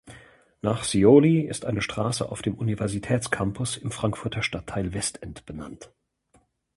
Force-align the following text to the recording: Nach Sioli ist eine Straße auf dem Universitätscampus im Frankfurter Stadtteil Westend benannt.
Nach 0.63 0.83
Sioli 0.83 1.41
ist 1.41 1.63
eine 1.63 1.83
Straße 1.83 2.27
auf 2.31 2.41
dem 2.41 2.55
Universitätscampus 2.55 3.77
im 3.77 3.91
Frankfurter 3.91 4.41
Stadtteil 4.41 4.95
Westend 4.95 5.45
benannt. 5.45 5.91